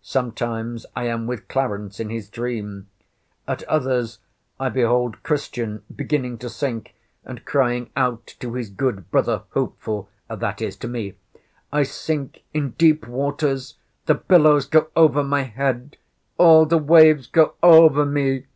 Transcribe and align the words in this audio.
Sometimes 0.00 0.86
I 0.96 1.04
am 1.08 1.26
with 1.26 1.48
Clarence 1.48 2.00
in 2.00 2.08
his 2.08 2.30
dream. 2.30 2.86
At 3.46 3.62
others, 3.64 4.20
I 4.58 4.70
behold 4.70 5.22
Christian 5.22 5.82
beginning 5.94 6.38
to 6.38 6.48
sink, 6.48 6.94
and 7.26 7.44
crying 7.44 7.90
out 7.94 8.26
to 8.40 8.54
his 8.54 8.70
good 8.70 9.10
brother 9.10 9.42
Hopeful 9.50 10.08
(that 10.30 10.62
is 10.62 10.78
to 10.78 10.88
me), 10.88 11.16
"I 11.70 11.82
sink 11.82 12.42
in 12.54 12.70
deep 12.78 13.06
waters; 13.06 13.76
the 14.06 14.14
billows 14.14 14.64
go 14.64 14.88
over 14.96 15.22
my 15.22 15.42
head, 15.42 15.98
all 16.38 16.64
the 16.64 16.78
waves 16.78 17.26
go 17.26 17.56
over 17.62 18.06
me. 18.06 18.46